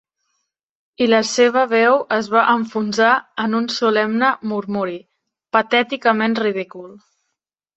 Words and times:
I 1.05 1.07
la 1.09 1.17
seva 1.31 1.65
veu 1.73 1.97
es 2.17 2.29
va 2.35 2.41
enfonsar 2.53 3.11
en 3.45 3.55
un 3.59 3.67
solemne 3.75 4.33
murmuri, 4.53 4.97
patèticament 5.59 6.39
ridícul. 6.45 6.91